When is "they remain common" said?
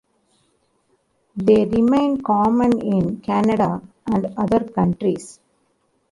1.35-2.79